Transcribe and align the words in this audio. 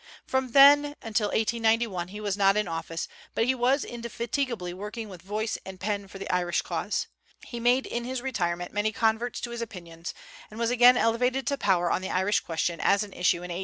From 0.25 0.53
then 0.53 0.95
until 1.03 1.27
1891 1.27 2.07
he 2.07 2.19
was 2.19 2.35
not 2.35 2.57
in 2.57 2.67
office, 2.67 3.07
but 3.35 3.45
he 3.45 3.53
was 3.53 3.85
indefatigably 3.85 4.73
working 4.73 5.09
with 5.09 5.21
voice 5.21 5.59
and 5.63 5.79
pen 5.79 6.07
for 6.07 6.17
the 6.17 6.27
Irish 6.33 6.63
cause. 6.63 7.05
He 7.45 7.59
made 7.59 7.85
in 7.85 8.03
his 8.03 8.19
retirement 8.23 8.73
many 8.73 8.91
converts 8.91 9.39
to 9.41 9.51
his 9.51 9.61
opinions, 9.61 10.15
and 10.49 10.59
was 10.59 10.71
again 10.71 10.97
elevated 10.97 11.45
to 11.45 11.55
power 11.55 11.91
on 11.91 12.01
the 12.01 12.09
Irish 12.09 12.39
question 12.39 12.79
as 12.81 13.03
an 13.03 13.13
issue 13.13 13.43
in 13.45 13.51
1891. 13.53 13.59